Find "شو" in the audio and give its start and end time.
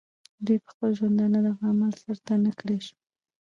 2.85-2.95